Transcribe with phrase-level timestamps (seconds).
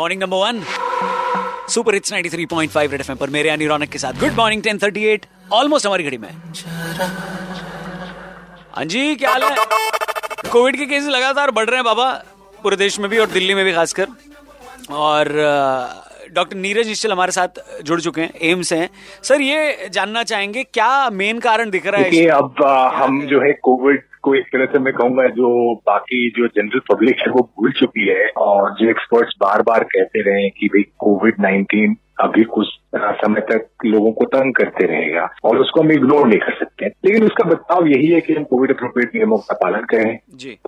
[0.00, 0.60] Morning number one
[1.68, 5.86] super hits 93.5 Red FM पर मेरे यानी रौनक के साथ। गुड मॉर्निंग 10:38 ऑलमोस्ट
[5.86, 6.28] हमारी घड़ी में।
[8.76, 9.50] हाँ जी क्या हाल है?
[10.52, 12.10] कोविड के केसेस लगातार बढ़ रहे हैं बाबा
[12.62, 14.06] पूरे देश में भी और दिल्ली में भी खासकर।
[14.90, 15.32] और
[16.32, 18.88] डॉक्टर नीरज निश्चल हमारे साथ जुड़ चुके हैं एम्स हैं।
[19.22, 22.64] सर ये जानना चाहेंगे क्या मेन कारण दिख रहा है अब
[22.94, 27.20] हम जो है कोविड को एक तरह से मैं कहूँगा जो बाकी जो जनरल पब्लिक
[27.20, 31.40] है वो भूल चुकी है और जो एक्सपर्ट्स बार बार कहते रहे कि भाई कोविड
[31.40, 36.38] नाइन्टीन अभी कुछ समय तक लोगों को तंग करते रहेगा और उसको हम इग्नोर नहीं
[36.38, 40.18] कर सकते लेकिन उसका बदलाव यही है कि हम कोविड अप्रोप्रिएट नियमों का पालन करें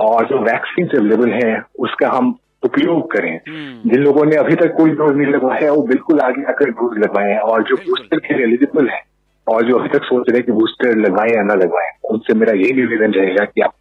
[0.00, 4.74] और जो वैक्सीन अवेलेबल है उसका हम उपयोग करें। हम्म। जिन लोगों ने अभी तक
[4.76, 8.46] कोई डोज नहीं लगवाया वो बिल्कुल आगे आकर डोज लगवाएँ और जो बूस्टर के लिए
[8.46, 9.09] एलिजिबल है
[9.46, 12.52] और जो अभी तक सोच रहे हैं कि बूस्टर लगवाएँ या ना लगवाएँ उनसे मेरा
[12.52, 13.74] यही निवेदन रहेगा कि आप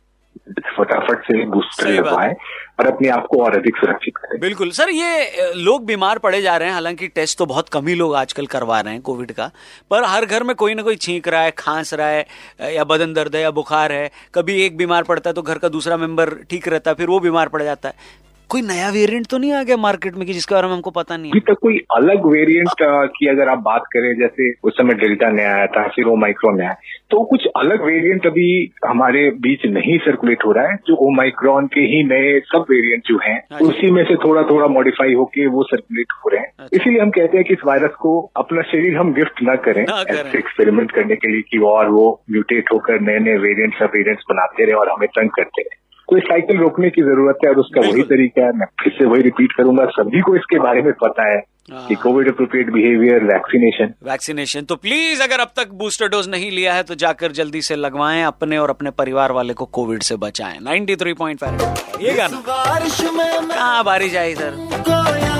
[0.77, 2.34] फटाफट से बूस्टर लगवाएँ
[2.80, 6.55] और अपने आप को और अधिक सुरक्षित करें। बिल्कुल। सर ये लोग बीमार पड़े जा
[6.58, 9.49] रहे हैं हालाँकि टेस्ट तो बहुत कम ही लोग आजकल करवा रहे हैं कोविड का
[9.91, 13.13] पर हर घर में कोई ना कोई छींक रहा है खांस रहा है या बदन
[13.13, 16.34] दर्द है या बुखार है कभी एक बीमार पड़ता है तो घर का दूसरा मेंबर
[16.49, 19.61] ठीक रहता है फिर वो बीमार पड़ जाता है। कोई नया वेरिएंट तो नहीं आ
[19.63, 22.69] गया मार्केट में कि जिसके बारे में हमको पता नहीं अभी तक कोई अलग वेरिएंट
[23.17, 26.67] की अगर आप बात करें जैसे उस समय डेल्टा नया आया था फिर ओमाइक्रोन नया
[26.67, 26.77] आया,
[27.11, 28.47] तो कुछ अलग वेरिएंट अभी
[28.87, 33.20] हमारे बीच नहीं सर्कुलेट हो रहा है जो ओमाइक्रोन के ही नए सब वेरिएंट जो
[33.23, 36.77] हैं हाँ उसी में से थोड़ा थोड़ा मॉडिफाई होके वो सर्कुलेट हो रहे हैं। अच्छा।
[36.77, 40.37] इसीलिए हम कहते हैं कि इस वायरस को अपना शरीर हम गिफ्ट न करें ऐसे
[40.37, 44.65] एक्सपेरिमेंट करने के लिए कि और वो म्यूटेट होकर नए नए वेरिएंट सब वेरिएंट्स बनाते
[44.65, 45.79] रहे और हमें तंग करते रहे।
[46.10, 49.05] तो इस साइकिल रोकने की ज़रूरत है और उसका वही तरीका है। मैं फिर से
[49.05, 51.38] वही रिपीट करूँगा सभी को इसके बारे में पता है
[51.71, 56.49] हाँ। कि Covid appropriate behaviour vaccination vaccination तो प्लीज़ अगर अब तक बूस्टर डोज नहीं
[56.51, 60.16] लिया है तो जाकर जल्दी से लगवाएँ अपने और अपने परिवार वाले को कोविड से
[60.24, 64.56] बचाएँ। 93.5 ये गाना। बारिश में मैं कहाँ बारिश आई सर?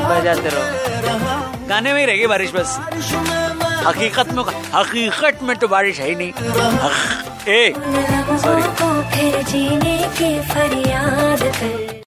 [0.09, 2.80] बजाते रहो। गाने में ही रहेगी बारिश बस।
[3.88, 4.44] हकीकत में
[4.76, 6.31] हकीकत में तो बारिश है ही नहीं।
[7.48, 7.73] ए
[9.52, 9.89] की
[10.38, 12.00] फरियाद कर।